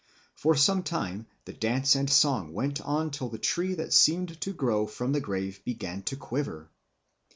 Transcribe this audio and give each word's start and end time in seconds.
For 0.33 0.55
some 0.55 0.81
time 0.81 1.27
the 1.45 1.53
dance 1.53 1.93
and 1.93 2.09
song 2.09 2.53
went 2.53 2.81
on 2.81 3.11
till 3.11 3.29
the 3.29 3.37
tree 3.37 3.75
that 3.75 3.93
seemed 3.93 4.41
to 4.41 4.51
grow 4.51 4.87
from 4.87 5.11
the 5.11 5.21
grave 5.21 5.61
began 5.63 6.01
to 6.05 6.15
quiver. 6.15 6.71